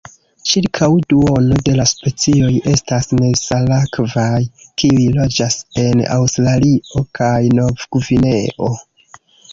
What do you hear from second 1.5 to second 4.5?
de la specioj estas nesalakvaj,